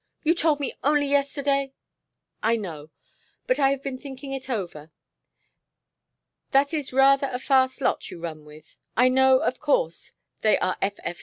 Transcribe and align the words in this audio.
You 0.23 0.33
told 0.33 0.59
me 0.59 0.73
only 0.83 1.05
yesterday" 1.05 1.73
"I 2.51 2.55
know. 2.55 2.89
But 3.45 3.59
I 3.59 3.69
have 3.69 3.83
been 3.83 3.99
thinking 3.99 4.31
it 4.33 4.49
over. 4.49 4.91
That 6.49 6.73
is 6.73 6.91
rather 6.91 7.29
a 7.31 7.37
fast 7.37 7.81
lot 7.81 8.09
you 8.09 8.19
run 8.19 8.43
with. 8.43 8.79
I 8.97 9.09
know, 9.09 9.37
of 9.41 9.59
course, 9.59 10.13
they 10.41 10.57
are 10.57 10.75
F. 10.81 10.97